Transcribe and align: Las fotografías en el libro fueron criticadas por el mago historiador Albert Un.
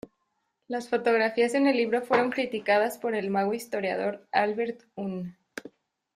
Las 0.67 0.89
fotografías 0.89 1.53
en 1.53 1.67
el 1.67 1.77
libro 1.77 2.01
fueron 2.01 2.31
criticadas 2.31 2.97
por 2.97 3.13
el 3.13 3.29
mago 3.29 3.53
historiador 3.53 4.27
Albert 4.31 4.81
Un. 4.95 5.37